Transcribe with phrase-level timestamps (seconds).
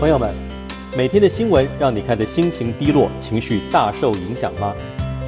[0.00, 0.34] 朋友们，
[0.96, 4.74] 每天的新闻让你看的心情低落、情绪大受影响吗？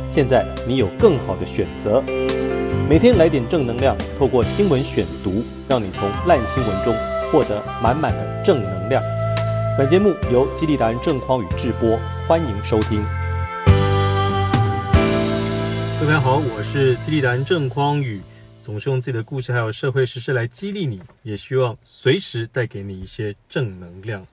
[0.08, 2.02] 现在你有更好的选择，
[2.88, 6.94] 每天来点正能量，透过新闻选读，让你从烂新闻中
[7.30, 9.02] 获得满满的正能量。
[9.76, 13.04] 本节目由激励达人郑匡宇制播，欢迎收听。
[16.00, 18.22] 大家好，我是激励达人郑匡宇，
[18.62, 24.26] 总是用自己的故事还有社会实事来激励你，也希望随时带给你一些正能量。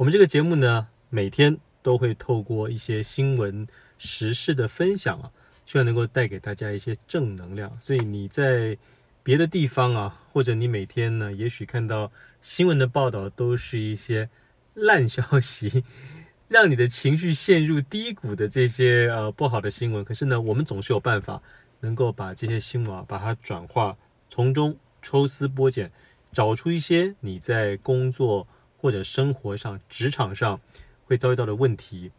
[0.00, 3.68] 我们这个节目呢，每天都会透过一些新闻
[3.98, 5.30] 时事的分享啊，
[5.66, 7.78] 希望能够带给大家一些正能量。
[7.78, 8.78] 所以你在
[9.22, 14.30] 别的地方啊，或者你每天呢，也许看到新闻的报道都是一些
[14.72, 15.84] 烂消息，
[16.48, 20.02] 让你的情绪陷入低谷的这些呃不好的新闻。
[20.02, 21.42] 可是呢，我们总是有办法
[21.80, 23.98] 能够把这些新闻啊，把它转化，
[24.30, 25.92] 从中抽丝剥茧，
[26.32, 28.48] 找出一些你在工作。
[28.80, 30.60] 或者生活上、职场上
[31.04, 32.10] 会遭遇到的问题，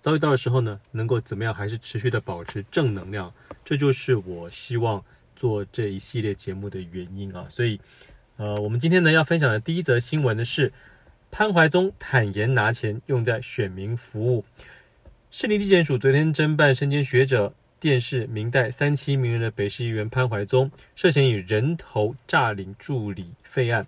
[0.00, 1.54] 遭遇到的时候呢，能够怎么样？
[1.54, 3.32] 还是持续的保持正能量，
[3.64, 5.02] 这就是我希望
[5.34, 7.46] 做这一系列节目的原因啊。
[7.48, 7.80] 所以，
[8.36, 10.72] 呃，我们今天呢要分享的第一则新闻呢是
[11.30, 14.44] 潘怀宗坦言拿钱用在选民服务。
[15.30, 23.86] 士林地检署昨天侦办身兼学者、电视明代三期名人的北市议员潘怀宗涉嫌以人头诈领助理费案。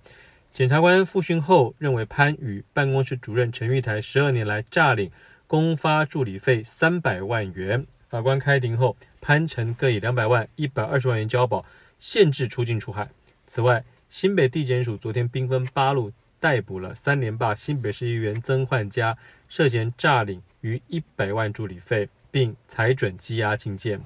[0.52, 5.10] 检察官复讯后认为，潘与办公室主任陈玉台十二年来诈领
[5.46, 7.86] 公发助理费三百万元。
[8.10, 11.64] 法官开庭后，潘陈各以两百万、一百二十万元交保，
[11.98, 13.08] 限制出境出海。
[13.46, 19.16] 此外，新北地检署昨天兵分八路逮捕了三连霸新北市议员曾焕佳，
[19.48, 24.02] 涉嫌诈领逾一百万助理费，并裁准羁押禁见。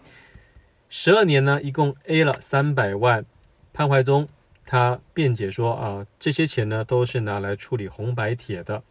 [0.89, 3.25] 十二年呢，一共 A 了三百万。
[3.73, 4.29] 潘怀宗。
[4.69, 8.83] 他辩解说：“啊，这些钱呢，都是拿来处理红白帖的。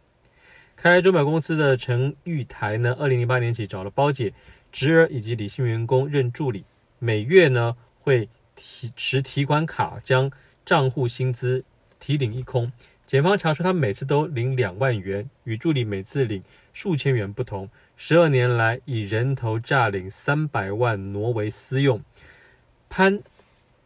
[0.74, 4.32] 开钟表公司的陈玉台呢，二零零八年起找了包姐、
[4.72, 6.64] 侄儿以及李姓员工任助理，
[6.98, 10.30] 每月呢会提持提款卡将
[10.64, 11.62] 账户薪资
[12.00, 12.72] 提领一空。
[13.02, 16.42] 检方查出他每次都领两万元，与助理每次领
[16.72, 17.68] 数千元不同。
[17.96, 22.02] 十二年来以人头诈领三百万挪为私用。
[22.88, 23.22] 潘。”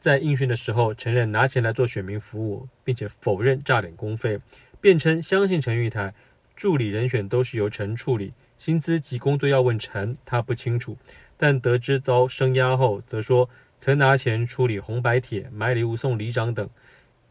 [0.00, 4.40] 在应讯的时候，承认拿钱来做选民服务，并且否认诈领公费，
[4.80, 6.14] 辩称相信陈玉台，
[6.56, 10.96] 助理人选都是由陈处理，薪资及工作要问陈，他不清楚。
[11.36, 16.68] 但得知遭声押后，则说曾拿钱处理红白帖、买礼物送里长等。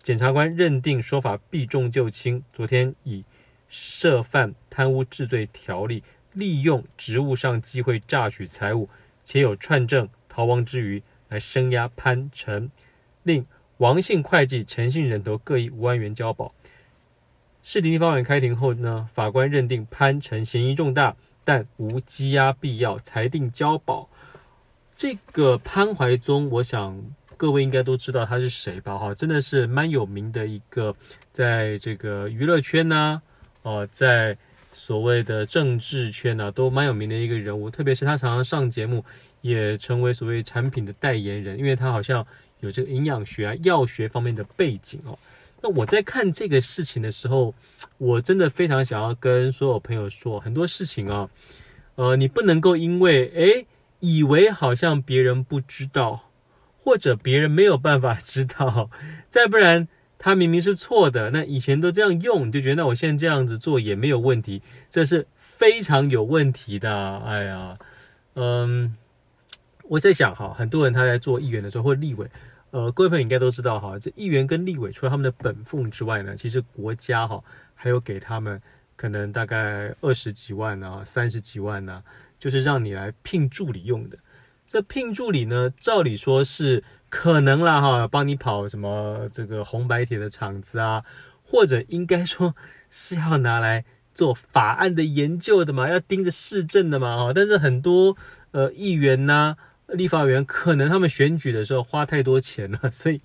[0.01, 3.25] 检察官认定说法避重就轻，昨天以
[3.67, 6.03] 涉犯贪污治罪条例，
[6.33, 8.89] 利用职务上机会诈取财物，
[9.23, 11.03] 且有串证逃亡之虞。
[11.29, 12.69] 来声押潘陈，
[13.23, 13.45] 令
[13.77, 16.53] 王姓会计、陈姓人头各以五万元交保。
[17.61, 24.09] 士林地方法院开庭后呢，法官认定潘陈嫌疑重大，但无羁押必要，裁定交保。
[24.95, 27.01] 这个潘怀宗，我想
[27.37, 28.97] 各位应该都知道他是谁吧？
[28.97, 30.95] 哈，真的是蛮有名的一个，
[31.31, 33.21] 在这个娱乐圈呐、啊，
[33.61, 34.37] 哦，在
[34.71, 37.69] 所谓的政治圈呐、啊，都蛮有名的一个人物。
[37.69, 39.05] 特别是他常常上节目。
[39.41, 42.25] 也成为所谓产品的代言人，因为他好像
[42.59, 45.17] 有这个营养学啊、药学方面的背景哦。
[45.61, 47.53] 那我在看这个事情的时候，
[47.97, 51.29] 我真的非常想要跟所有朋友说，很多事情啊，
[51.95, 53.67] 呃，你不能够因为诶
[53.99, 56.29] 以为好像别人不知道，
[56.77, 58.89] 或者别人没有办法知道，
[59.29, 67.17] 再不然他明明是错的，那以前都这样用，你就觉得那我现在这样子做也没有问题，这是非常有问题的。
[67.25, 67.77] 哎呀，
[68.35, 68.95] 嗯。
[69.89, 72.29] 我在想哈，很多人他在做议员的时候或立委，
[72.69, 78.61] 呃，各位朋友应该都知道哈，这议员跟立委除了他们的本俸之外呢，其实国家哈还有给他们
[78.95, 82.03] 可能大概二十几万啊、三十几万呐、啊，
[82.37, 84.17] 就是让你来聘助理用的。
[84.67, 91.03] 这聘助理呢，照理说是可能啦哈，帮你跑什么这个红白铁的场子啊，
[91.43, 92.53] 或者应该说
[92.91, 97.31] 是要拿来做法案的研究的嘛，要盯着市政的嘛哈。
[97.33, 98.15] 但是很多
[98.51, 99.55] 呃议员呐、
[99.93, 103.21] 立法委员可能他们选举的时候花太多钱了，所以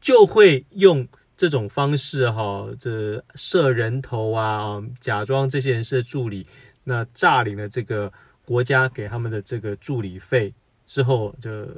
[0.00, 1.06] 就会用
[1.36, 6.46] 这种方式哈，这设人头啊，假装这些人是助理，
[6.84, 8.12] 那诈领了这个
[8.44, 10.52] 国家给他们的这个助理费
[10.84, 11.68] 之后，就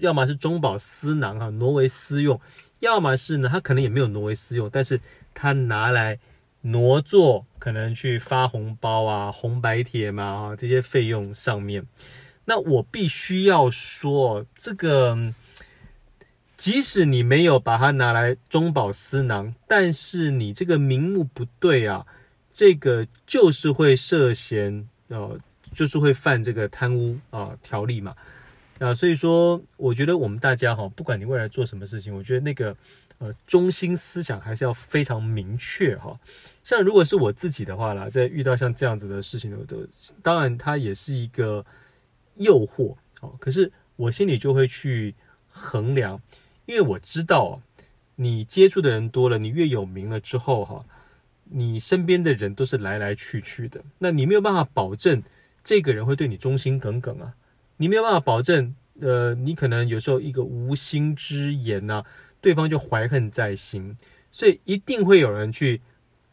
[0.00, 2.40] 要么是中饱私囊哈，挪为私用，
[2.80, 5.00] 要么是呢，他可能也没有挪为私用，但是
[5.34, 6.18] 他拿来
[6.62, 11.86] 挪作可能去发红包啊、红白帖嘛啊这些费用上面。
[12.46, 15.34] 那我必须要说，这个
[16.56, 22.06] 即使你没有把它拿来中饱私囊，但是你这个名目不对啊，
[22.52, 25.38] 这个就是会涉嫌呃，
[25.72, 28.14] 就是会犯这个贪污啊条例嘛
[28.78, 32.76] 啊，所以说我觉得我们大家哈，不管你未来做什么事情，我觉得那个
[33.18, 36.18] 呃中心思想还是要非常明确哈。
[36.62, 39.76] 像如果是我自己的话啦，在遇到像这样子的事情的，
[40.22, 41.64] 当然它也是一个
[42.36, 45.14] 诱惑哦，可是我心里就会去
[45.48, 46.20] 衡量，
[46.66, 47.60] 因为我知道
[48.16, 50.84] 你接触的人多了，你越有名了之后哈。
[51.48, 55.22] 你身边的人都是来来去去的，那你没有办法保证
[55.62, 57.32] 这个人会对你忠心耿耿啊，
[57.76, 62.06] 你没有办法保证，呃，你可能有时候一个无心之言呐、啊，
[62.40, 63.96] 对方就怀恨在心，
[64.32, 65.82] 所以一定会有人去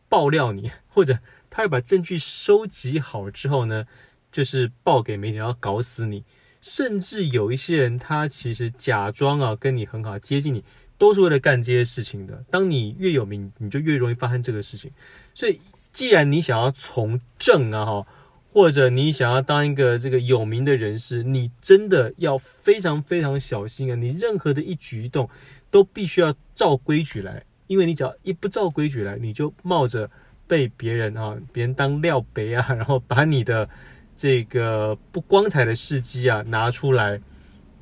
[0.09, 1.19] 爆料你，或者
[1.51, 3.85] 他会把证据收集好之后呢，
[4.33, 6.25] 就是报给媒体，然后搞死你，
[6.59, 10.62] 甚至有一些人他其实假装啊跟你很好，接近你。
[10.95, 12.45] 都是为了干这些事情的。
[12.50, 14.89] 当你越有名，你就越容易发生这个事情。
[15.33, 15.59] 所以，
[15.91, 18.07] 既然你想要从政啊，哈，
[18.47, 23.95] 或者你想要当一个这个有名的人士，你真的要非常非常小心啊！
[23.95, 25.27] 你任何的一举一动
[25.69, 30.09] 都必须要照规矩来，因为你只要一不照规矩来，你就冒着
[30.47, 33.68] 被别人啊，别人当料杯啊，然后把你的
[34.15, 37.19] 这个不光彩的事迹啊拿出来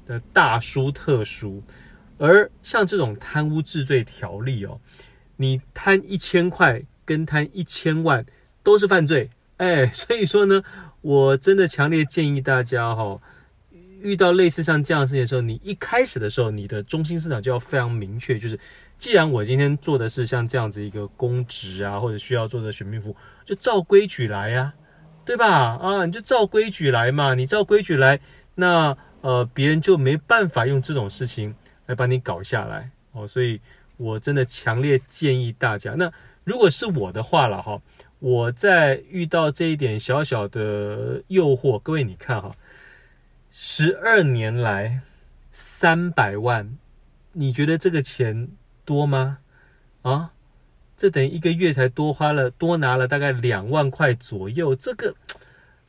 [0.05, 1.61] 的大书特书。
[2.17, 4.79] 而像这种贪污治罪条例哦，
[5.37, 8.23] 你贪一千块跟贪一千万
[8.61, 10.61] 都是犯罪，哎，所以说呢，
[11.01, 13.19] 我真的强烈建议大家哈，
[14.03, 18.59] 遇到类似像这样的事情的时候，你一开始的时候，你的中心思想就要非常明确，就是
[18.99, 24.71] 既然我今天做的是像这样子一个公职啊，或者需要做的选民服务，就照规矩来呀，
[25.25, 25.77] 对吧？
[25.77, 28.19] 啊，你就照规矩来嘛，你照规矩来，
[28.55, 31.55] 那呃，别人就没办法用这种事情。
[31.87, 33.59] 来把你搞下来哦，所以
[33.97, 35.93] 我真的强烈建议大家。
[35.95, 36.09] 那
[36.45, 37.81] 如果是我的话了哈，
[38.19, 42.55] 我在遇到这一点小小的诱惑，各位你看哈，
[43.51, 45.01] 十二年来
[45.51, 46.77] 三百万，
[47.33, 48.47] 你觉得这个钱
[48.85, 49.39] 多吗？
[50.03, 50.31] 啊，
[51.01, 55.15] 这等于一个月才多花了多拿了大概两万块左右，这个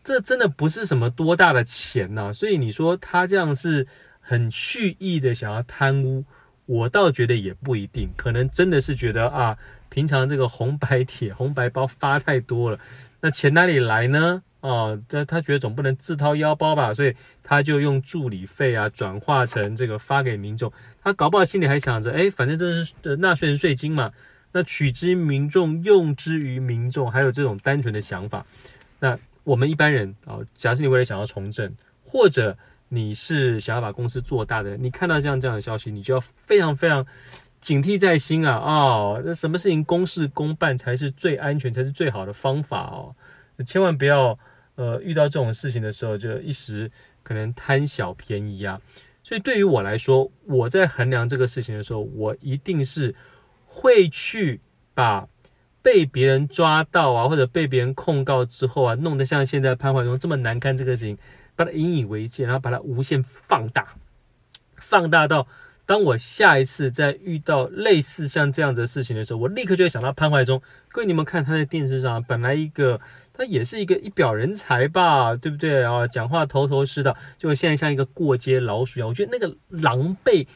[0.02, 2.32] 这真的不是什么多大的钱呐。
[2.32, 3.86] 所以你说他这样是？
[4.24, 6.24] 很蓄意的想要贪污，
[6.64, 12.78] 我倒觉得也不一定，可能真的是觉得啊，平常这个红白帖、红白包发太多了，
[13.20, 14.44] 那钱哪里来呢？
[14.60, 20.72] 啊，他他觉得总不能自掏腰包吧，所以他就用助理费啊转化成这个发给民众。
[21.02, 24.12] 他搞不好心里还想着，哎，反正这是纳税人税金嘛，
[24.52, 28.46] 那取之于民众，用之于民众，还有这种单纯的想法。
[29.00, 32.56] 那我们一般人啊，假设你为了想要从政，或者
[32.88, 37.06] 你是想要把公司做大的，你看到这样这样的消息，你就要非常非常
[37.60, 38.56] 警惕在心啊！
[38.58, 43.16] 哦，那什么事情公事公办才是最安全，才是最好的方法哦。
[43.64, 44.38] 千万不要
[44.74, 46.90] 呃遇到这种事情的时候，就一时
[47.22, 48.80] 可能贪小便宜啊。
[49.22, 53.14] 所以对于我来说，我在衡量这个事情的时候，我一定是
[53.72, 54.60] 会去
[54.92, 55.26] 把
[55.80, 61.16] 被别人抓到啊，或者被别人控告之后啊，弄得像现在潘怀宗这么难堪这个事情。
[61.54, 63.88] 把它引以为戒，然后把它无限放大，
[64.76, 65.46] 放大到
[65.84, 70.62] 当我下一次再遇到类似像这样子的事情的时候，我立刻就会想到潘怀宗。
[70.88, 72.98] 各位，你们看他在电视上，本来一个
[73.34, 76.06] 他也是一个一表人才吧，对不对啊？
[76.08, 79.08] 讲话头头是道，就现在像一个过街老鼠一样。
[79.10, 80.46] 我觉得那个狼狈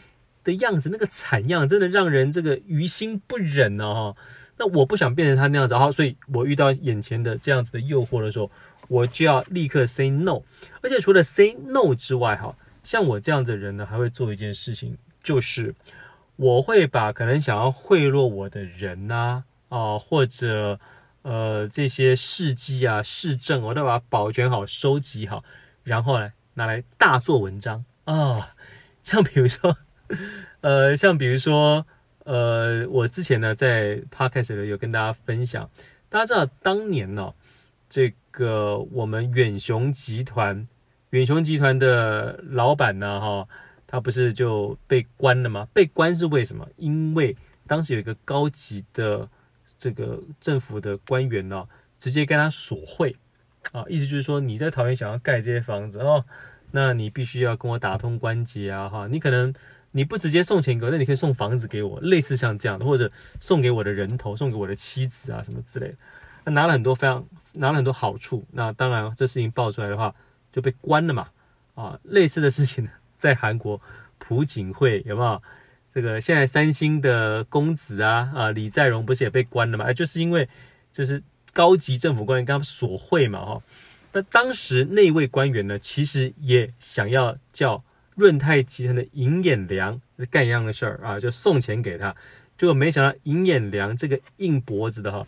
[0.46, 4.16] 的样子，那个惨样，真的让人这个于心不忍呢哈！
[4.56, 8.50] 那我不想变成他那样子，好，所以我遇到眼前的这样子的诱惑的时候。
[8.88, 10.42] 我就要立刻 say no，
[10.80, 15.74] 而且除了 say no 之外，哈，像我这样子的人呢，还会做一件事情，就是
[16.36, 20.78] 我会把可能想要贿赂我的人呐，啊，或者
[21.22, 25.42] 呃这些事迹啊、事证，我都把它保全好、收集好，
[25.82, 28.54] 然后呢拿来大做文章啊。
[29.02, 29.76] 像比如说，
[30.62, 31.86] 呃，像比如说，
[32.24, 35.70] 呃，我之前呢在 podcast 里有跟大家分享，
[36.08, 37.32] 大家知道当年呢，
[37.88, 38.16] 这个。
[38.92, 40.66] 我们远雄集团，
[41.08, 43.48] 远雄集团的老板呢，哈，
[43.86, 45.66] 他不是就被关了吗？
[45.72, 46.68] 被关是为什么？
[46.76, 47.34] 因为
[47.66, 49.26] 当时有一个高级的
[49.78, 51.66] 这个政府的官员呢，
[51.98, 53.16] 直接跟他索贿
[53.72, 56.26] 啊，意思就是说你在桃园想要盖这些房子哦，
[56.72, 59.54] 那你必须要跟我打通关节啊，哈，你可能
[59.96, 63.10] 你不直接送钱给我，那你可以送房子给我，类似像这样的，或者
[63.40, 65.94] 送给我的人头，送给我的妻子啊，什么之类的。
[66.44, 70.14] 他拿了很多非常拿了很多好处，那当然这事情爆出来的话
[70.52, 71.28] 就被关了嘛，
[71.74, 73.80] 啊，类似的事情呢，在韩国
[74.18, 75.42] 朴槿惠有没有？
[75.94, 79.90] 这个现在三星的公子啊啊李在镕不是也被关了嘛？
[79.94, 80.46] 就是因为
[80.92, 81.22] 就是
[81.54, 83.62] 高级政府官员跟他们索贿嘛，哈。
[84.12, 87.82] 那当时那位官员呢，其实也想要叫
[88.16, 92.16] 润泰集团的尹衍梁干一样的事儿啊，就送钱给他。
[92.56, 95.26] 结果没想到尹衍梁这个硬脖子的哈，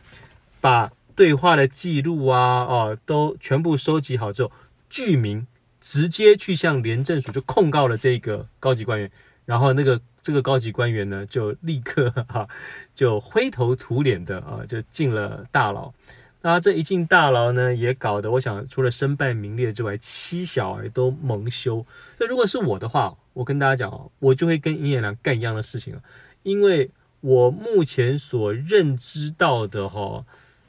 [0.60, 4.50] 把对话的记录啊，哦，都全部收集好之后，
[4.88, 5.46] 具名
[5.80, 9.10] 直接去向廉政署就控告了这个高级官员。
[9.44, 12.48] 然后那个这个高级官员呢，就立刻哈，
[12.94, 15.92] 就灰头土脸的啊，就进了大牢。
[16.40, 21.84] 那这一进大牢呢，也搞得我想，除了身败名裂之外，妻小儿都蒙羞。
[22.18, 26.02] 那如果是我的话，我跟大家讲，我就会跟尹衍梁干一样的事情了，
[26.44, 30.24] 因为我目前所认知到的哈，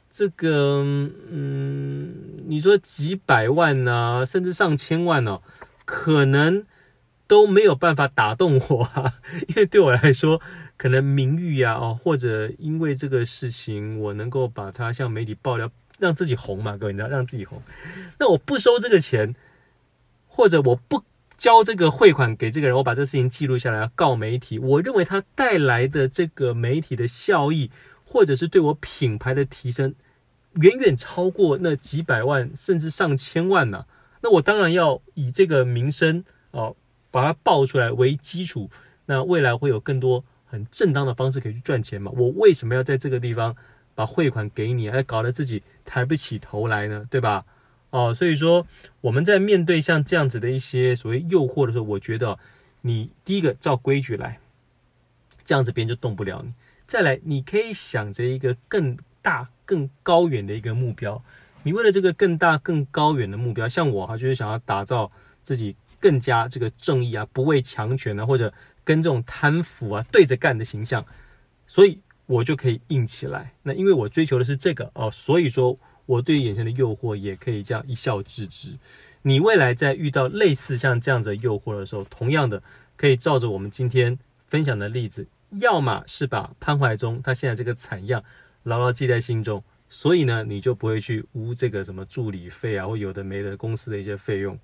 [0.09, 0.81] 这个
[1.29, 2.15] 嗯，
[2.47, 5.39] 你说几百万呐，甚至上千万呢，
[5.85, 6.65] 可能
[7.27, 9.13] 都没有办法打动我啊，
[9.49, 10.41] 因为对我来说。
[10.79, 15.69] 可能名誉呀，哦，或者因为这个事情，我能够把它向媒体爆料，
[15.99, 17.61] 让自己红嘛，各位，你知道，让自己红。
[18.17, 19.35] 那我不收这个钱，
[20.25, 21.03] 或者我不
[21.35, 24.57] 交这个汇款给这个人，我把这事情记录下来告媒体。
[24.57, 27.69] 我认为它带来的这个媒体的效益，
[28.05, 29.93] 或者是对我品牌的提升，
[30.61, 33.85] 远远超过那几百万甚至上千万呢。
[34.21, 36.77] 那我当然要以这个名声哦，
[37.11, 38.69] 把它爆出来为基础，
[39.07, 40.23] 那未来会有更多。
[40.49, 42.11] 很正当的方式可以去赚钱嘛？
[42.15, 43.55] 我为什么要在这个地方
[43.93, 47.05] 把汇款给你，还搞得自己抬不起头来呢？
[47.07, 47.45] 对吧？
[47.91, 48.65] 哦，所以说
[49.01, 52.39] 我们在面对像这样子的一些所谓诱惑的时候，我觉得
[52.81, 54.39] 你第一个照规矩来，
[55.45, 56.51] 这样子别人就动不了你。
[56.87, 61.23] 再来，你可以想着一个更大、更高远的一个目标。
[61.61, 65.11] 你为了这个更大、更高远的目标，像我哈，就是想要打造
[65.43, 68.51] 自己更加这个正义啊，不畏强权啊，或者。
[68.83, 71.05] 跟这种贪腐啊对着干的形象，
[71.67, 73.53] 所以我就可以硬起来。
[73.63, 78.77] 那因为我追求的是这个哦，所以说我对眼前的诱惑也可以这样一笑置之。
[79.23, 82.63] 你未来在遇到类似像这样子的诱惑的时候，同样的
[82.95, 84.17] 可以照着我们今天
[84.47, 88.23] 分享的例子，要么是把潘怀宗他现在这个惨样
[88.63, 94.57] 牢牢记在心中，所以呢你就不会去污这个什么助理费啊或有的没的公司的一些费用。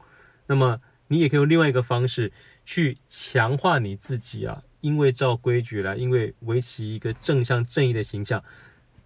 [0.47, 0.79] 那么
[1.09, 2.31] 你也可以用另外一个方式。
[2.65, 8.43] 去强化你自己啊，因为照规矩来，因为维持一个正向正义的形象，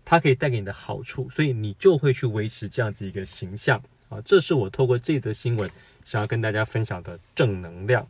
[0.06, 4.20] 它可以带给你的好处，所以你就会去维持这样子一个形象啊。
[4.22, 5.70] 这是我透过这则新闻
[6.06, 8.08] 想要跟大家分享的正能量。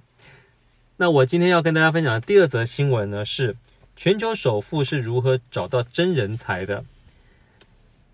[0.97, 3.55] 那我今天要跟大家分享的第二则新闻呢，是
[3.95, 6.85] 全球首富是如何找到真人才的。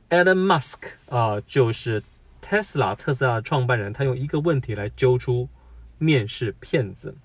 [0.10, 2.04] Elon Musk 啊，就是
[2.42, 5.50] Tesla 特斯拉的创办人，他用一个问题来揪出
[5.98, 7.16] 面试骗子。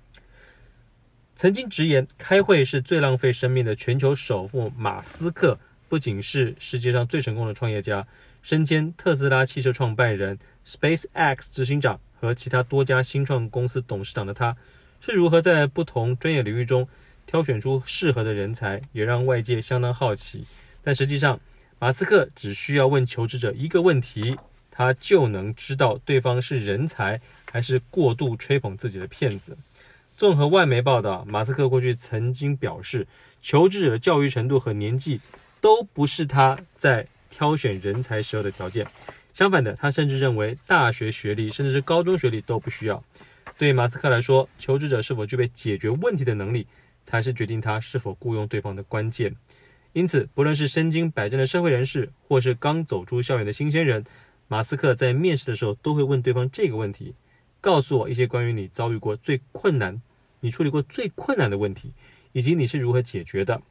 [1.40, 8.06] 曾经直言，开会是最浪费生命的全球首富马斯克，不仅是世界上最成功的创业家，
[8.42, 14.54] 身兼特斯拉汽车创办人、SpaceX 执行长和其他多家新创公司董事长的他，
[15.00, 16.86] 是如何在不同专业领域中
[17.24, 20.44] 挑选出适合的人才，也让外界相当好奇。
[20.82, 21.40] 但实际上，
[21.78, 24.36] 马斯克只需要问求职者一个问题，
[24.70, 27.18] 他就能知道对方是人才
[27.50, 29.56] 还是过度吹捧自己的骗子。
[30.20, 33.06] 综合外媒报道，马斯克过去曾经表示，
[33.40, 35.18] 求职者的教育程度和年纪
[35.62, 38.86] 都不是他在挑选人才时候的条件。
[39.32, 43.02] 相反的，他甚至认为大学学历甚至是高中学历都不需要。
[43.56, 46.66] 对马斯克来说，求职者是否具备解决问题的能力，
[47.02, 49.34] 才是决定他是否雇佣对方的关键。
[49.94, 54.04] 因此，不论是身经百战的社会人士，或是刚走出校园的新鲜人，
[54.48, 57.14] 马斯克在面试的时候都会问对方这个问题：
[57.62, 60.02] 告诉我一些关于你遭遇过最困难。
[60.40, 61.92] 你处理过最困难的问题，
[62.32, 63.62] 以及你是如何解决的？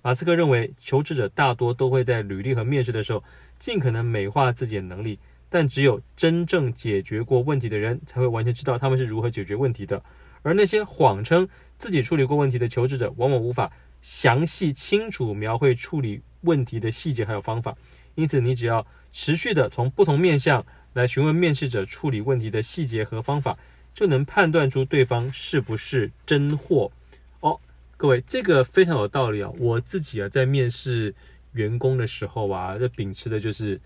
[0.00, 3.22] 马斯克认为，求职者大多都会在履历和面试的时候
[3.58, 5.18] 尽可能美化自己的能力，
[5.50, 10.02] 但只有真正解决过问题的人才会完全知道他们是如何解决问题的。
[10.42, 11.46] 而那些谎称
[11.76, 17.76] 自己处理过问题的求职者，往往无法详细清楚描绘处理问题的细节还有方法。
[18.14, 23.58] 因此，你只要持续地从不同面向来询问面试者处理问题的细节和方法。
[23.98, 26.92] 就能判断出对方是不是真货
[27.40, 27.58] 哦，
[27.96, 29.50] 各位，这个非常有道理啊！
[29.58, 31.12] 我自己啊，在面试
[31.54, 33.80] 员工的时候啊，这秉持的就是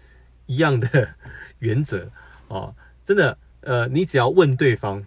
[0.45, 1.15] 一样的
[1.61, 2.11] 原则
[2.49, 2.75] 哦。
[3.03, 5.03] 真的，呃，你只要问对方，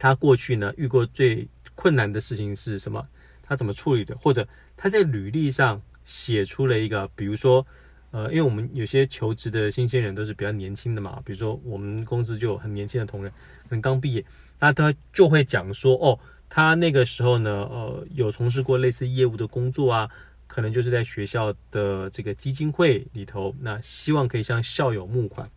[0.00, 3.06] 他过去呢遇过最困难的事情是什么，
[3.44, 7.64] 他怎么处理的，或者他在履历上写出了一个，比如说。
[8.12, 14.24] 呃，因为我们有些求职的新鲜人都是比较年轻的嘛，比如说我们公司就有很年轻的同仁，可能刚毕业，
[14.60, 20.10] 那他就会讲说，哦，他那个时候呢，呃，有从事过类似业务的工作啊，
[20.46, 25.50] 可能就是在学校的这个基金会里头，那希望可以向校友募款，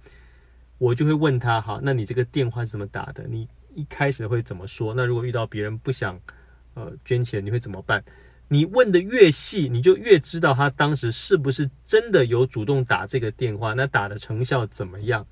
[0.77, 3.25] 我就会问他，好，那你这个电话是怎么打的？
[3.27, 4.93] 你一开始会怎么说？
[4.93, 6.17] 那如果遇到别人不想
[6.75, 8.01] 呃捐钱，你会怎么办？
[8.47, 15.25] 你问的越细，你就越知道他当时是不是真的有主动打这个电话，那打的成效怎么样？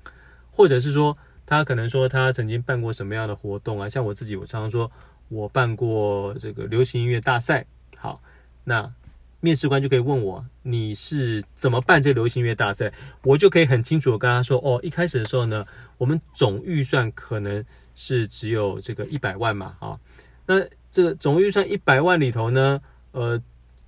[0.50, 1.16] 或者是说，
[1.46, 3.88] 他可能说他曾经办过什么样的活动啊？
[3.88, 4.90] 像我自己，我常常说
[5.28, 7.66] 我办过这个流行音乐大赛，
[7.96, 8.20] 好，
[8.64, 8.92] 那。
[9.40, 12.90] 面试官就可以问我，你是怎么办这流行音乐大赛？
[13.24, 15.66] 我就可以很清楚的跟他说，哦，一开始的时候呢，
[15.98, 17.62] 我们总预算可能
[17.94, 20.00] 是只有这个一百万嘛，啊，
[20.46, 22.80] 那这个总预算一百万里头呢，
[23.14, 23.40] 呃，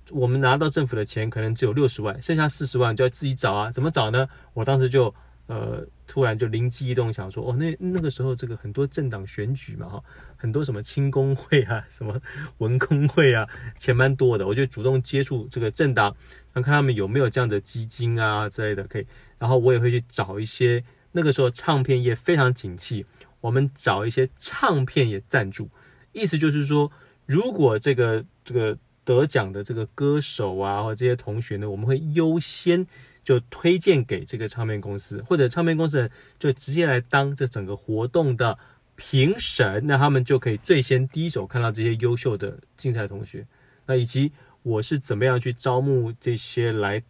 [0.09, 4.27] 我们拿到政府的钱可能只有六十万，剩下四十万就要自己找啊，怎么找呢？
[4.53, 5.13] 我当时就。
[5.47, 10.03] 呃，突然就灵机一动，想说，哦，那那个时候这个很多政党选举嘛，哈，
[10.35, 12.21] 很多什么青工会啊，什么
[12.57, 13.47] 文工会啊，
[13.79, 16.07] 钱蛮多的，我就主动接触这个政党，
[16.51, 19.07] 然后看他们有没有这样的基金啊之类的，可以，
[19.39, 23.05] 然后我也会去找一些，那个时候唱片业非常景气，
[23.39, 25.69] 我们找一些唱片业赞助，
[26.11, 26.91] 意思就是说，
[27.25, 32.85] 如果这个这个得奖的这个歌手啊，或这些同学呢，我们会优先。
[33.27, 36.09] 就推荐给这个唱片公司，或者唱片公司
[36.39, 38.57] 就直接来当这整个活动的
[38.95, 43.45] 评审，那他们就可以最先第一手看到这些优秀的竞赛同学，
[43.85, 44.31] 那以及
[44.63, 47.03] 我是怎么样去招募这些来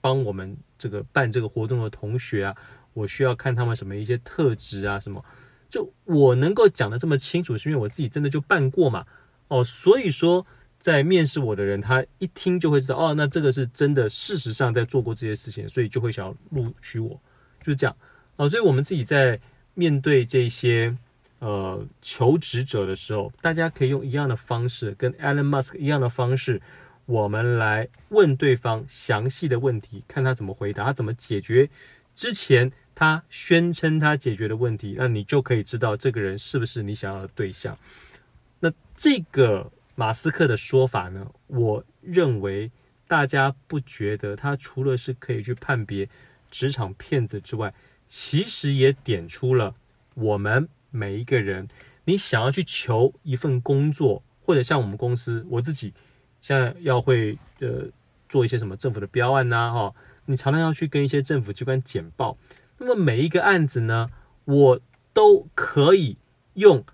[0.00, 2.54] 帮我们这个办这个活动的同学啊，
[2.94, 5.24] 我需要看他们什么一些特质啊，什么，
[5.68, 9.06] 就我能够讲得这么清楚，是因为我自己真的就办过嘛，
[9.46, 10.44] 哦，所以说。
[10.80, 17.10] 在面试我的人，他一听就会知道，哦，那这个是真的，事实上在做过这些事情，所以就会想要录取我，
[17.60, 17.94] 就是这样。
[18.36, 19.38] 哦，所以我们自己在
[19.74, 20.96] 面对这些
[21.40, 26.62] 呃求职者的时候，大家可以用一样的方式，跟 Elon Musk 一样的方式，
[27.04, 31.68] 我们来问对方详细的问题，看他怎么回答，他怎么解决
[32.14, 37.76] 之前他宣称他解决的问题，那你就可以知道这个人是不是你想要的对象。
[38.60, 39.70] 那这个。
[40.00, 42.72] 马斯克的说法呢，我认为
[43.06, 46.08] 大家不觉得他除了是可以去判别
[46.50, 47.70] 职场骗子之外，
[48.08, 49.74] 其实也点出了
[50.14, 51.68] 我们每一个人，
[52.06, 55.92] 你想要去求一份工作，或者像我们公司，我自己
[56.40, 57.90] 现在要会呃
[58.26, 62.38] 做一些什么政府的标案呐，哈，你常常要去跟一些政府机关简报，
[62.78, 64.10] 那么每一个案子呢，
[64.46, 64.80] 我
[65.12, 66.16] 都可以
[66.54, 66.86] 用。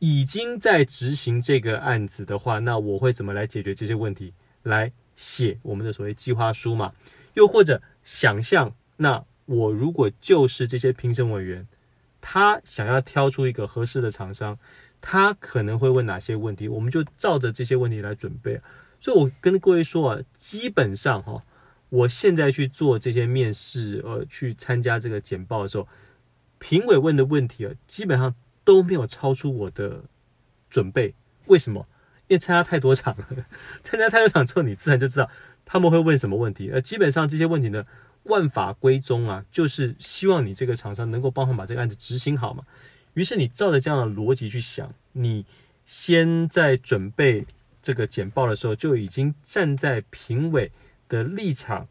[0.00, 4.34] 已经在执行这个案子的话，那我会怎么来解决这些问题？
[4.62, 6.92] 来写我们的所谓计划书嘛？
[7.34, 11.68] 又或者想象，那我如果就是这些评审委员，
[12.20, 14.58] 他想要挑出一个合适的厂商，
[15.02, 16.66] 他可能会问哪些问题？
[16.66, 18.60] 我们就照着这些问题来准备。
[19.00, 21.44] 所以我跟各位说啊，基本上哈，
[21.90, 25.86] 我现在去做这些面试，呃，去参加这个简报的时候，
[26.58, 28.34] 评委问的问题啊，基本上。
[28.64, 30.04] 都没有超出我的
[30.68, 31.14] 准备，
[31.46, 31.86] 为什么？
[32.28, 33.26] 因为参加太多场了，
[33.82, 35.28] 参加太多场之后，你自然就知道
[35.64, 36.70] 他们会问什么问题。
[36.72, 37.84] 而基本上这些问题呢，
[38.24, 42.64] 万法归宗啊，就是希望你这个厂商能够帮他把这个案子执行好嘛。
[43.14, 45.44] 于是你照着这样的逻辑去想，你
[45.84, 47.44] 先在准备
[47.82, 50.70] 这个简报的时候，就已经站在评委
[51.08, 51.88] 的立场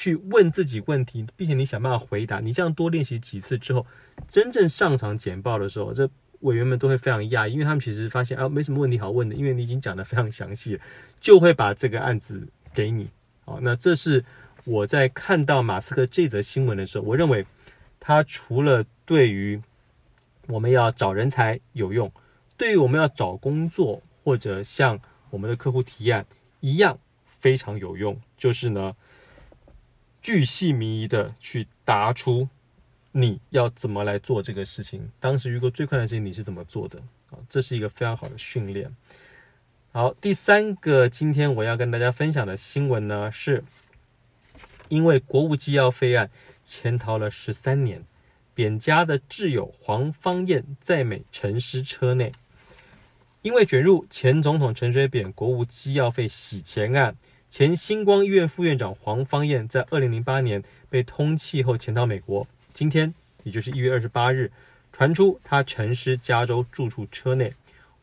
[0.00, 2.40] 去问自己问题，并且你想办法回答。
[2.40, 3.84] 你这样多练习几次之后，
[4.26, 6.08] 真正上场简报的时候，这
[6.38, 10.82] 委员们都会非常讶异，因为他们其实发现啊，没什么问题好问的，因为你已经讲得非常详细了，
[11.20, 13.10] 就会把这个案子给你。
[13.44, 14.24] 好，那这是
[14.64, 17.44] 我在看到马斯克这则新闻的时候，我认为
[17.98, 19.60] 他除了对于
[20.46, 22.10] 我们要找人才有用，
[22.56, 26.24] 对于我们要找工作或者向我们的客户提案
[26.60, 28.96] 一样非常有用，就是呢。
[30.22, 32.48] 巨细靡遗的去答出
[33.12, 35.10] 你要怎么来做这个事情。
[35.18, 36.98] 当时遇过最困难的事情，你是怎么做的？
[37.30, 38.94] 啊，这是一个非常好的训练。
[39.92, 43.64] 好，第三个今天我要跟大家分享的新闻呢，是
[44.88, 46.30] 因为国务机要费案
[46.64, 48.04] 潜逃了十三年，
[48.54, 52.30] 扁家的挚友黄芳彦在美沉尸车内，
[53.42, 57.16] 因为卷入前总统陈水扁国务机要费洗钱案。
[57.50, 62.46] 前星光医院副院长黄芳彦在二零零八年被通缉后潜逃美国。
[62.72, 64.52] 今天，也就是一月二十八日，
[64.92, 67.52] 传出他陈尸加州住处车内。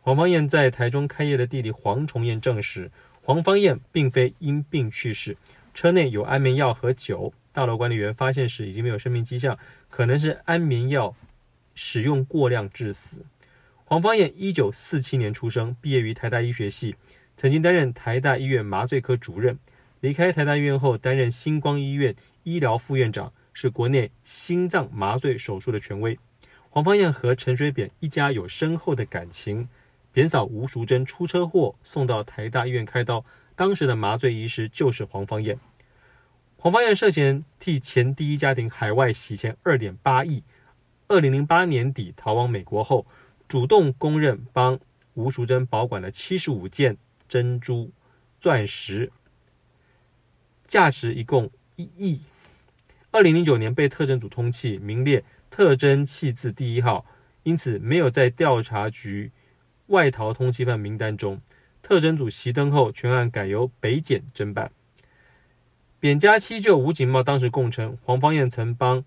[0.02, 2.92] 黄芳彦在台中开业的弟弟黄崇彦证实，
[3.24, 5.38] 黄芳彦并非因病去世，
[5.74, 7.32] 车内有安眠药和酒。
[7.54, 9.58] 大楼管理员发现时已经没有生命迹象，
[9.90, 11.16] 可能是安眠药
[11.74, 13.26] 使用过量致死。
[13.86, 16.98] 黄芳彦一九四七年出生，毕业于台大医学系。
[17.38, 19.60] 曾经担任台大医院麻醉科主任，
[20.00, 26.18] 离开台大医院后，担任星光医院医疗副院长，是国内心脏麻醉手术的权威。
[26.72, 29.70] 黄芳彦和陈水扁一家有深厚的感情。
[30.12, 33.24] 扁嫂吴淑珍出车祸送到台大医院开刀，
[33.56, 35.60] 当时的麻醉医师就是黄芳彦。
[36.56, 40.44] 黄芳彦涉嫌替前第一家庭海外洗钱二点八亿，
[41.08, 43.06] 二零零八年底逃往美国后，
[43.48, 44.80] 主动供认帮
[45.14, 47.92] 吴淑珍保管了七十五件珍珠
[48.40, 49.12] 钻石，
[50.66, 52.22] 价值一共一亿。
[53.12, 57.06] 二零零九年被特征组通缉，名列特侦缉字第一号，
[57.44, 59.32] 因此没有在调查局
[59.88, 61.42] 外逃通缉犯名单中。
[61.82, 64.72] 特征组熄灯后，全案改由北检侦办。
[66.00, 69.04] 扁家七舅吴景茂当时供称，黄芳燕曾帮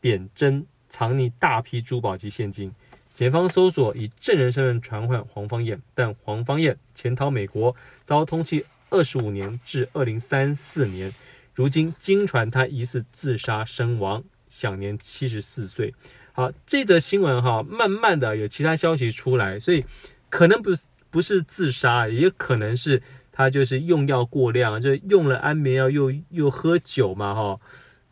[0.00, 2.74] 扁珍藏匿大批珠宝及现金。
[3.14, 11.12] 检方搜索以证人身份传唤黄芳彦，但黄芳彦潜逃美国，遭通缉二十五年至二零三四年。
[11.54, 15.94] 如今经传他疑似自杀身亡，享年七十四岁。
[16.32, 19.84] 好，这则新闻哈，慢慢的有其他消息出来，所以
[20.30, 20.70] 可能不
[21.10, 23.02] 不是自杀，也可能是。
[23.34, 27.58] 他就是用药过量，就用了安眠药，又又喝酒嘛，哈，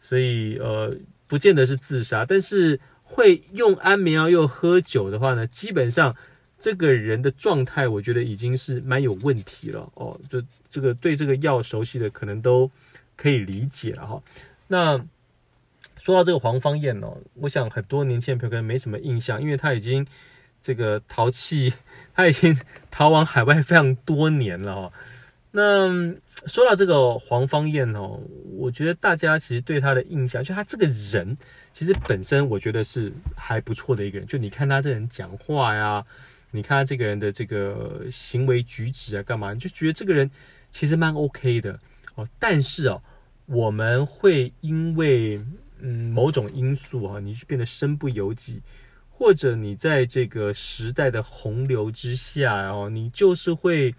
[0.01, 2.25] 所以呃，不见得是自杀。
[2.25, 6.15] 但是会用安眠药又喝酒的话呢，基本上
[6.59, 10.19] 这个人的状态，我觉得已经是蛮有问题了哦。
[10.29, 12.71] 就这个对这个药熟悉的，可能都
[13.17, 14.23] 可以理解了哈。
[14.69, 15.05] 那
[15.97, 20.07] 说到这个黄芳彦哦，我想很多年轻朋友可能没什么印象，因为他已经。
[20.63, 21.73] 这个淘气，
[22.13, 22.55] 他已经
[22.91, 24.93] 逃往海外非常多年了哈。
[25.53, 25.89] 那
[26.47, 28.21] 说到这个黄芳彦哦，
[28.57, 31.37] 我觉得大家其实对他的印象，就他这个人，
[31.75, 34.27] 其实本身我觉得是还不错的一个人。
[34.27, 36.05] 就你看他这人讲话呀，
[36.53, 40.31] 你看他这个人的这个行为举止啊，干嘛，你就觉得这个人
[40.71, 41.79] 其实蛮 OK 的
[42.15, 42.25] 哦。
[42.39, 43.03] 但是哦，
[43.47, 45.41] 我们会因为
[45.81, 48.63] 嗯某种因素啊，你就变得身不由己。
[49.09, 53.95] 或者你在这个时代的洪流之下哦，你就是会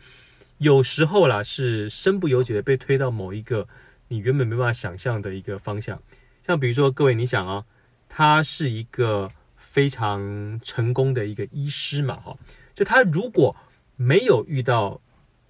[0.62, 3.67] 有时候啦，是身不由己的被推到某一个
[4.10, 6.00] 你原本没办法想象的一个方向。
[6.45, 7.65] 像比如说，各位你想啊，
[8.08, 12.38] 他是一个非常成功的一个医师嘛，哈，
[12.76, 13.56] 就他如果
[13.95, 15.02] 没有遇到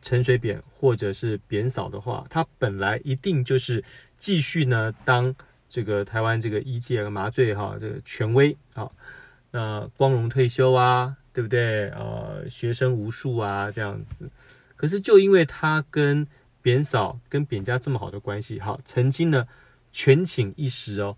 [0.02, 3.84] 陈水扁或者是扁嫂的话，他本来一定就是
[4.18, 5.36] 继续呢当
[5.68, 8.90] 这个台湾这个医界麻醉哈这个权威啊。
[9.52, 11.90] 那光荣退休啊，对不对？
[11.90, 14.30] 呃，学生无数啊，这样子。
[14.82, 16.26] 可是就因为他跟
[16.60, 19.46] 扁嫂、跟扁家这么好的关系，好，曾经呢
[19.92, 21.16] 权倾一时哦，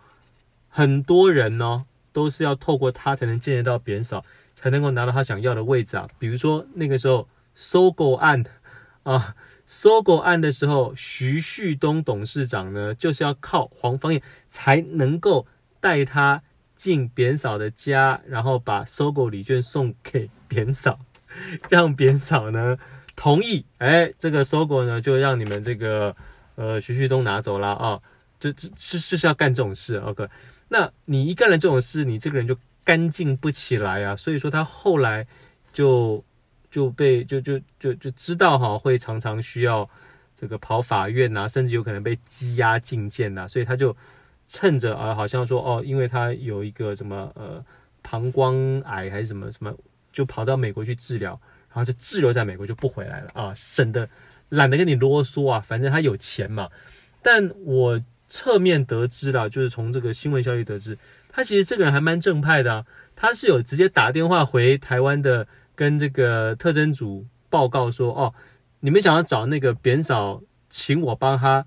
[0.67, 6.10] 很多人呢都是要透过他才能见得到扁嫂，才能够拿到他想要的位置啊。
[6.19, 8.43] 比如说那个时候收购案
[9.04, 15.47] 啊，收购案的时候，徐旭东董事长呢就是要靠黄芳彦才能够
[15.80, 16.43] 带他。
[16.76, 20.99] 进扁嫂的家，然后把收购礼券送给扁嫂，
[21.69, 22.78] 让扁嫂呢
[23.15, 23.65] 同意。
[23.78, 26.15] 哎，这个收购呢就让你们这个
[26.56, 27.99] 呃徐旭东拿走了啊，
[28.39, 29.97] 就就是就是要干这种事。
[29.97, 30.28] OK，
[30.69, 34.15] 那你一干了这种事，你这个人就干净不起来啊。
[34.15, 35.26] 所以说他后来
[35.71, 36.23] 就
[36.69, 39.88] 就被就就就就知道哈，会常常需要
[40.36, 43.95] 这个跑法院呐，甚至有可能被羁押禁见呐，所以他就。
[44.45, 47.63] 趁着啊，好像说哦，因为他有一个什么呃
[48.04, 49.73] 膀胱癌还是什么什么，
[50.12, 51.39] 就跑到美国去治疗，
[51.73, 54.07] 然后就滞留在美国就不回来了啊，省得
[54.49, 56.69] 懒得跟你啰嗦啊，反正他有钱嘛。
[57.21, 60.97] 但我侧面得知了，就是从这个新闻消息得知，
[61.29, 68.33] 他其实这个人还蛮正派的啊，他是有直接打电话回台湾的，跟这个特侦组报告说哦，
[68.79, 71.65] 你们想要找那个扁嫂，请我帮他。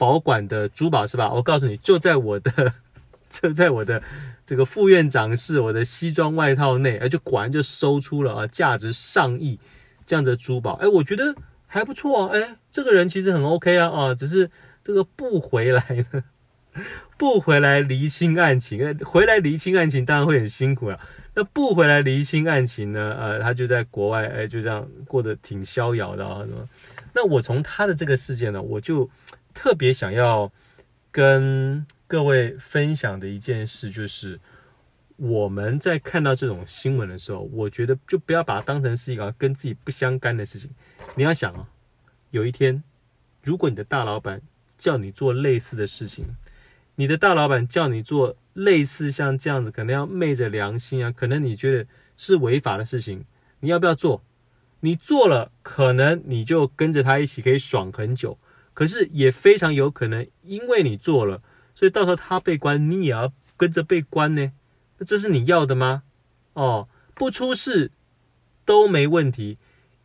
[0.00, 1.32] 保管的珠宝是吧？
[1.32, 2.72] 我告诉你，就在我的，
[3.28, 4.00] 就在我的
[4.48, 9.58] 这个副院长室，我的西装外套内，哎，就果然就搜出了啊，价值上亿
[10.06, 11.34] 这样的珠宝，哎，我觉得
[11.66, 14.48] 还不错啊，哎，这个人其实很 OK 啊，啊，只是
[14.82, 16.24] 这个不回来呢，
[17.18, 20.98] 不回来厘清案情，哎回来厘清案情当然会很辛苦啊，
[21.34, 26.42] 那不回来厘清案情呢，呃，他就在国外，哎，就这样过得挺逍遥的啊，
[27.12, 29.10] 那我从他的这个事件呢，我就。
[29.54, 30.52] 特别想要
[31.10, 34.40] 跟各位分享的一件事，就是
[35.18, 40.70] 我们在看到这种新闻的时候，我觉得就不要把它当成是一个跟自己不相干的事情。
[41.16, 41.68] 你要想啊，
[42.30, 42.82] 有一天，
[43.42, 44.40] 如果你的大老板
[44.78, 46.24] 叫你做类似的事情，
[46.94, 53.26] 你的大老板叫你做类似像这样子，可能要昧着良心啊，可能你觉得是违法的事情，
[53.60, 54.24] 你要不要做？
[54.80, 58.38] 你做了，可能你就跟着他一起可以爽很久。
[58.72, 61.42] 可是也非常有可能因为你做了，
[61.78, 64.50] 所以到时候他被关，你也要跟着被关呢。
[64.98, 66.02] 那这是你要的吗？
[66.54, 67.92] 哦，不出事
[68.64, 69.56] 都没问题，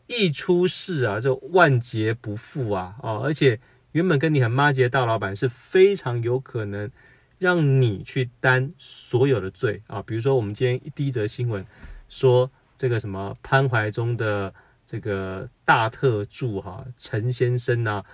[0.05, 2.97] 一出事啊，就万劫不复啊！
[3.01, 3.59] 哦，而且
[3.93, 6.91] 原本跟你很麻吉的大老板是非常有可能
[7.39, 10.03] 让你去担所有的罪啊。
[10.03, 11.65] 比如说，我们今天第一则新闻
[12.07, 14.53] 说这个什么潘怀宗的
[14.86, 18.05] 这个大特助哈、啊、陈先生呐、啊，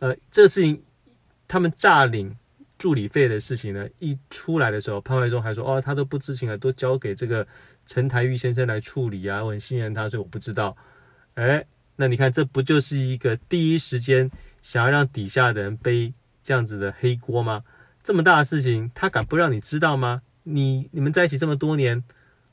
[0.00, 0.82] 呃，这事情
[1.46, 2.36] 他们诈领。
[2.76, 7.46] 助理费的事情呢，一出来的时候，潘怀宗还说：“哦，他都不知情啊，都交给这个
[7.86, 10.76] 陈台玉先生来处理啊，我很信任他，所以我不知道。”
[11.34, 11.64] 哎，
[11.96, 14.30] 那你看，这不就是一个第一时间
[14.62, 17.64] 想要让底下的人背这样子的黑锅吗？
[18.02, 20.22] 这么大的事情，他敢不让你知道吗？
[20.42, 22.04] 你你们在一起这么多年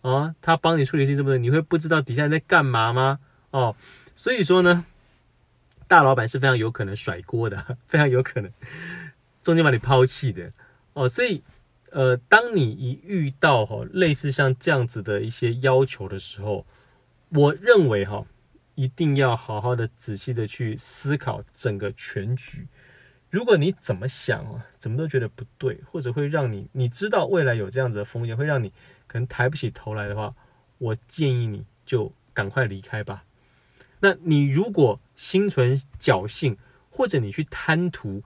[0.01, 3.19] 啊、他帮你处理事情这么多，你会不知道底下人在干嘛吗？
[3.51, 3.75] 哦，
[4.15, 4.85] 所以说呢，
[5.87, 8.51] 大老板是非常有可能甩锅的，非常有可能。
[9.41, 10.51] 中间把你抛弃的
[10.93, 11.43] 哦，所以
[11.89, 16.65] 呃，当你一遇到哈类似像这样子的一些要求的时候，
[17.29, 18.25] 我认为哈
[18.75, 22.67] 一定要好好的仔细的去思考整个全局。
[23.29, 28.71] 如果你怎么想啊，怎么都觉得不对，或者会让你你知道未来有这样子的风险，会让你
[29.07, 30.35] 可能抬不起头来的话，
[30.77, 33.23] 我建议你就赶快离开吧。
[34.01, 36.57] 那你如果心存侥幸，
[36.89, 38.23] 或者你去贪图。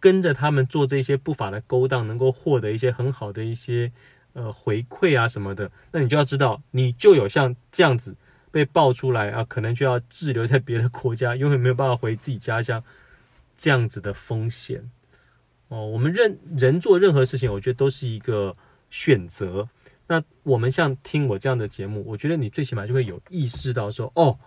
[0.00, 3.92] 跟着他们做这些不法的勾当，能够获得一些很好的一些
[4.32, 8.16] 呃回馈啊什么的，那你就要知道，你就有像这样子
[8.50, 12.82] 被爆出来啊，可能就要滞留在别的国家，永远没有办法回自己家乡
[13.58, 14.90] 这样子的风险
[15.68, 15.86] 哦。
[15.86, 18.54] 我们任人做任何事情，我觉得都是一个
[18.88, 19.68] 选择。
[20.06, 24.38] 那我们像听我这样的节目，我觉得你最起码就会有意识到说，哦，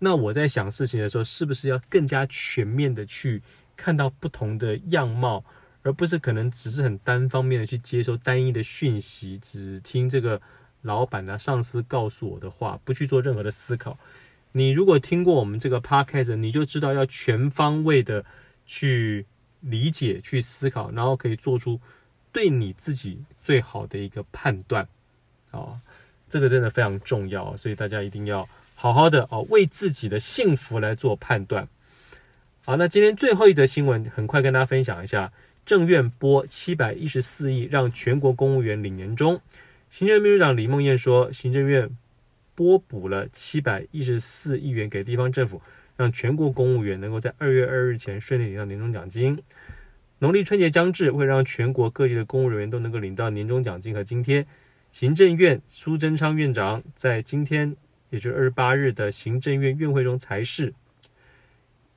[0.00, 3.42] 那我在想事情的时候，是不是要更加全面的去。
[3.76, 5.44] 看到不同的样貌，
[5.82, 10.40] 而不是可能只是很单方面的去接收单一的讯息，只听这个
[10.82, 13.98] 老板啊、上司告诉我的话，不去做任何的思考。
[14.52, 18.24] 你如果听过我们这个 podcast，你就知道要全方位的
[18.66, 19.26] 去
[19.60, 21.80] 理解、去思考，然后可以做出
[22.32, 24.86] 对你自己最好的一个判断。
[25.52, 25.80] 哦，
[26.28, 31.66] 这个真的非常重要，所以大家一定要好好的哦，为自己的幸福来做判断。
[32.64, 35.32] 好，那今天最后一则新闻，很快跟大家分享一下。
[35.66, 39.40] 政院拨七百一十四亿，让全国公务员领年终。
[39.90, 41.90] 行政秘书长李孟燕说，行政院
[42.54, 45.60] 拨补了七百一十四亿元给地方政府，
[45.96, 49.42] 让全国公务员能够在二月二日前顺利领到年终奖金。
[50.20, 54.46] 农历春节将至，会让全国各地的公务人员都能够领到年终奖金和津贴。
[54.92, 57.74] 行政院苏贞昌院长在今天，
[58.10, 60.72] 也就是二十八日的行政院院会中裁示。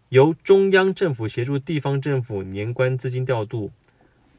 [0.09, 3.71] 由中央政府协助地方政府年关资金调度，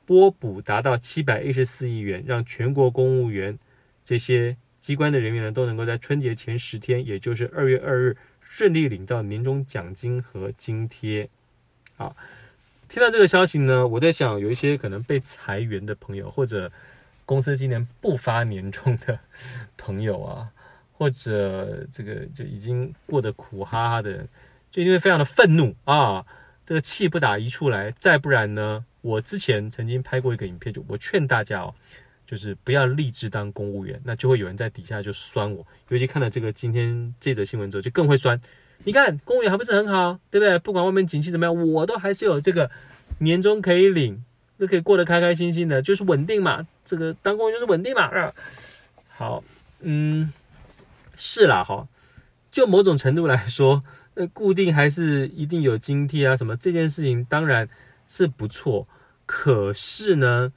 [0.04, 3.58] 拨补达到七百一十四亿元，让全国公务员
[4.04, 11.28] 这些机关的人员呢，都能够在春节前十天，也就是二月二日，顺利领到年终奖金和津贴。
[11.96, 12.16] 好，
[12.88, 16.70] 听到这个消息呢，我在想，有一些可能被裁员的朋友，或者
[17.24, 19.18] 公司今年不发年终的
[19.76, 20.50] 朋友啊，
[20.92, 24.28] 或者这个就已经过得苦哈哈的人。
[24.76, 26.26] 就因为非常的愤怒啊，
[26.66, 27.90] 这个气不打一处来。
[27.98, 31.74] 再不然呢，我之前曾经拍过一个影片，就我劝大家哦，
[32.26, 35.66] 就是不要立志当公务员，那就会有人在底下就酸我。
[35.88, 38.38] 尤其看了这个今天这则新闻之后，就更会酸。
[38.84, 40.58] 你看公务员还不是很好，对不对？
[40.58, 42.70] 不管外面景气怎么样，我都还是有这个
[43.20, 44.22] 年终可以领，
[44.58, 46.66] 都可以过得开开心心的，就是稳定嘛。
[46.84, 48.02] 这个当公务员就是稳定嘛。
[48.02, 48.34] 啊，
[49.08, 49.42] 好，
[49.80, 50.30] 嗯，
[51.16, 51.88] 是啦，哈，
[52.52, 53.82] 就某种程度来说。
[54.18, 56.34] 那固定还是一定有津贴啊？
[56.34, 57.68] 什么这件事情当然
[58.08, 58.88] 是不错，
[59.26, 60.50] 可是呢，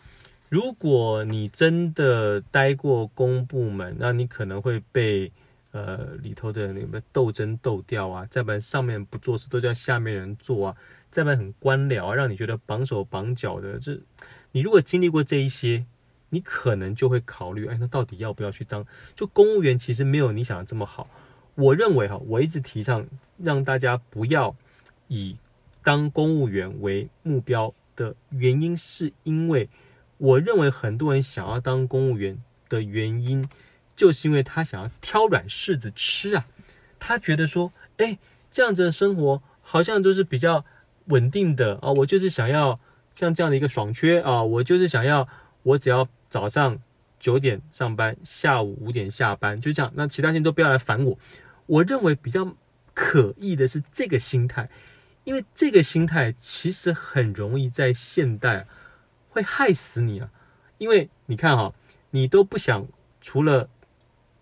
[0.48, 5.30] 如果你真的待过公部门，那你可能会被
[5.72, 10.76] 呃里头的那个斗争斗掉啊，再不然上面不做事都叫下面人做啊，
[11.12, 13.78] 再不然很官僚啊，让你觉得绑手绑脚的。
[13.78, 14.00] 这
[14.54, 15.86] 你如果经历过这一些，
[16.30, 18.86] 你可能就会考虑，哎，那到底要不要去当？
[19.16, 21.10] 就公务员其实没有你想的这么好。
[21.60, 23.06] 我认为哈，我一直提倡
[23.38, 24.56] 让大家不要
[25.10, 25.36] 以
[25.84, 29.68] 当公务员为目标的原因，是因为
[30.18, 33.46] 我认为很多人想要当公务员的原因，
[33.94, 36.46] 就是因为他想要挑软柿子吃啊。
[36.98, 38.18] 他觉得说，哎，
[38.50, 40.64] 这样子的生活好像都是比较
[41.08, 41.92] 稳定的啊。
[41.92, 42.80] 我就是想要
[43.14, 45.28] 像这样的一个爽缺啊，我就是想要
[45.64, 46.78] 我只要早上
[47.20, 51.18] 九点上班，下午五点下班，就这样，那其他人都不要来烦我。
[51.70, 52.56] 我认为比较
[52.94, 54.70] 可疑的是这个心态，
[55.24, 58.66] 因为这个心态其实很容易在现代
[59.30, 60.32] 会害死你啊！
[60.80, 61.74] 因为你看哈，
[62.10, 62.88] 你都不想
[63.22, 63.70] 除了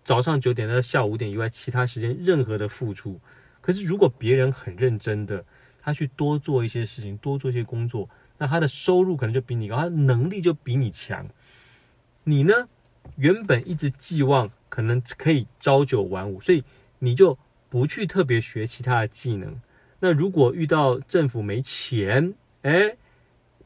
[0.02, 3.20] 早上九点到下午五点以外，其他时间任何的付出。
[3.60, 5.44] 可是如果别人很认真的，
[5.82, 11.28] 他去多做一些事情，多做一些工作，那他的收入可能就比你高，他能力就比你强。
[12.24, 12.68] 你呢，
[13.16, 16.64] 原本一直寄望可能可以朝九晚五，所以
[17.00, 19.60] 你就不去特别学其他的技能。
[20.00, 22.96] 那如果遇到政府没钱，哎，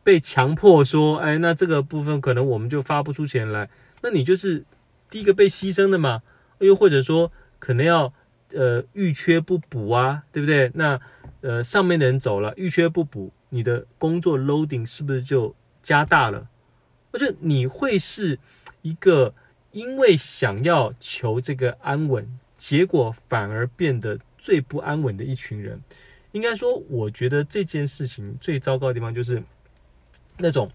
[0.03, 3.68] 被强迫说，哎，那这个部分可能我们就发不出钱来，
[4.03, 4.64] 那你就是
[5.11, 6.23] 第一个被牺牲的嘛。
[6.59, 8.12] 又或者说，可能要
[8.53, 10.71] 呃遇缺不补啊，对不对？
[10.75, 11.01] 那
[11.40, 16.49] 呃上面的人走了，遇缺不补，你的工作 loading 是不是就加大了？
[17.11, 18.38] 我觉得你会是
[18.83, 19.35] 一个
[19.73, 25.83] 因为想要求这个安稳，结果反而变得最不安稳的一群人。
[26.31, 29.42] 应该说，我觉得这件事情最糟糕的地方就是
[30.38, 30.70] 那种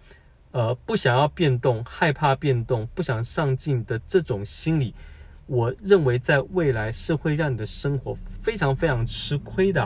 [0.51, 4.93] 呃不想要变动、害怕变动、不想上进的这种心理。
[5.45, 9.81] 我认为在未来是会让你的生活非常非常吃亏的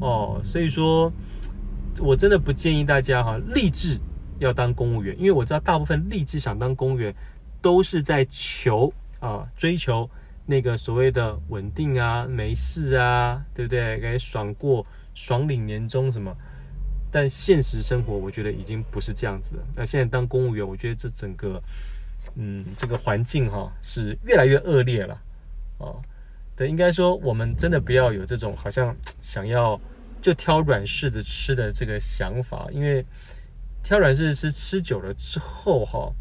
[0.00, 0.40] 哦。
[0.44, 1.12] 所以说，
[1.98, 3.98] 我真的不建议大家哈立志
[4.38, 7.12] 要当公务员，因为我知道大部分立志想当公务员
[7.60, 10.08] 都是在求啊追求。
[10.48, 13.98] 那个所谓的稳定啊，没事啊，对不对？
[13.98, 16.32] 给爽过、爽领年终什么？
[17.10, 19.62] 但现实生活，我觉得已经不是这样子了。
[19.74, 21.60] 那现在当公务员，我觉得这整个，
[22.36, 25.18] 嗯，这个环境哈、是越来越恶劣了。
[25.78, 26.00] 哦，
[26.54, 29.80] 对，应该说，我们真的不要有这种好像想要
[30.20, 33.04] 就挑软柿子吃的这个想法，因为
[33.82, 36.12] 挑软柿子吃吃久了之后哈、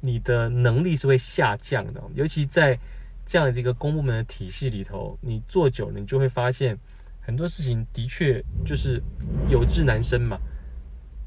[0.00, 2.78] 你的能力是会下降的，尤其在。
[3.26, 6.78] 这样的一个公部门的体系里头，你做久了，你就会发现
[7.20, 9.02] 很多事情的确就是
[9.48, 10.36] 有志难伸嘛。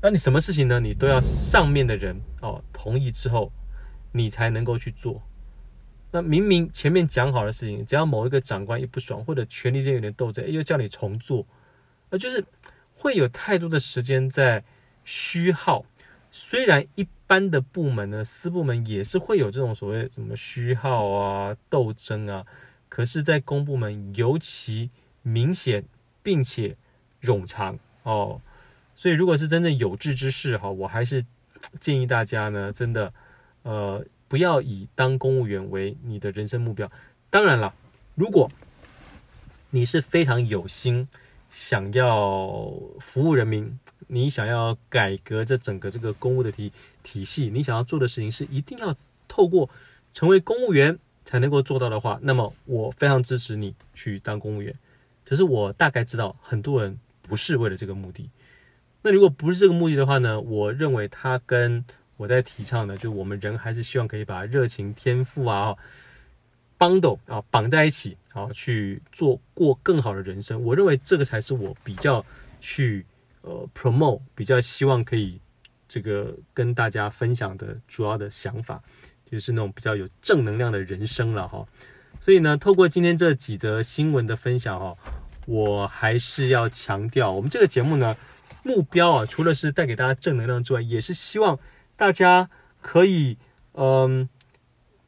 [0.02, 0.80] 那你什么事情呢？
[0.80, 3.52] 你都要上面的人哦同意之后，
[4.12, 5.22] 你才能够去做。
[6.12, 11.46] 那明明前面讲好的事情，只要某一个长官一不爽，或者权力间有点斗争，又叫你重做，
[12.12, 12.46] 那就是
[12.94, 14.64] 会有太多的时间在
[15.04, 15.84] 虚耗。
[16.32, 22.46] 虽然一般的部门呢，私部门也是会有这种所谓什么虚耗啊、斗争啊，
[22.90, 24.90] 可是，在公部门尤其
[25.24, 25.84] 明显，
[26.22, 26.76] 并且
[27.22, 28.40] 冗长哦。
[28.96, 31.26] 所以，如果是真正有志之士哈，我还是
[31.80, 33.14] 建议大家呢，真的
[33.64, 36.90] 呃，不要以当公务员为你的人生目标。
[37.30, 37.74] 当然了，
[38.16, 38.50] 如果
[39.70, 41.08] 你是非常有心
[41.60, 43.80] 想要服务人民。
[44.10, 48.96] 你想要改革这整个这个公务的体体系，你想要做的事情是一定要
[49.28, 49.68] 透过
[50.14, 54.74] 成为公务员才能够做到的话，那么我非常支持你去当公务员。
[55.26, 58.30] 只是我大概知道很多人不是为了这个目的。
[59.02, 60.40] 那如果不是这个目的的话呢？
[60.40, 61.84] 我认为他跟
[62.18, 65.76] 我在提倡的，就我们人还是希望可以把热情、天赋啊、
[66.78, 70.64] bundle 啊绑在一起，啊去做过更好的人生。
[70.64, 72.26] 我认为这个才是我比较
[72.60, 73.06] 去。
[73.42, 75.40] 呃，promote 比较希望可以
[75.88, 78.82] 这个跟大家分享的主要的想法，
[79.32, 81.66] 就是那种比较有正能量的人生了哈。
[82.20, 84.94] 所以呢，透过今天这几则新闻的分享哈，
[85.46, 88.18] 我还是要强调，我们这个节目呢，
[88.64, 91.58] 目标啊，除了是带给大家正能量之外，也是希望
[91.96, 92.50] 大家
[92.82, 93.38] 可以
[93.76, 94.28] 嗯，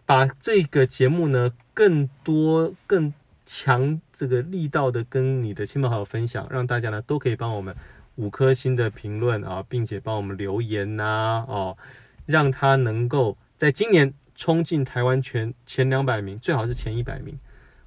[0.10, 3.14] 把这个节目呢，更多更
[3.46, 7.76] 强这个力道的跟你的亲朋好友分享，让大家呢都可以帮我们。
[8.16, 11.78] 五颗星的评论啊，并且帮我们留言呐，哦，
[12.26, 17.38] 让他能够在今年冲进台湾全前两百名，最好是前一百名。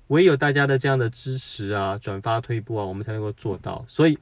[0.07, 3.85] 唯有大家的这样的支持啊，转发推播啊，我们才能够做到。
[3.89, 4.17] 所以，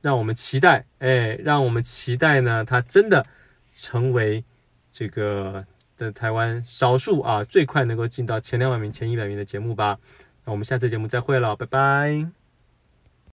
[0.00, 3.26] 让我们期待，哎，让我们期待呢，他真的
[3.74, 4.42] 成为
[4.90, 5.66] 这个
[5.98, 9.98] 的台湾少数啊，最快能够进到前两百名、前一百名的节目吧。
[10.44, 12.37] 那我们下次节目再会了，拜拜。